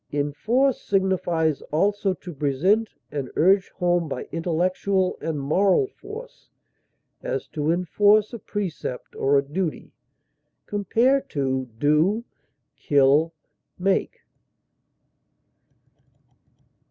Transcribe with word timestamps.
Enforce 0.11 0.81
signifies 0.81 1.61
also 1.71 2.11
to 2.15 2.33
present 2.33 2.89
and 3.11 3.29
urge 3.35 3.69
home 3.69 4.09
by 4.09 4.23
intellectual 4.31 5.15
and 5.21 5.39
moral 5.39 5.85
force; 5.85 6.49
as, 7.21 7.45
to 7.47 7.69
enforce 7.69 8.33
a 8.33 8.39
precept 8.39 9.15
or 9.15 9.37
a 9.37 9.43
duty. 9.45 9.93
Compare 10.65 11.23
DO; 11.29 12.23
KILL; 12.77 13.31
MAKE. 13.77 14.21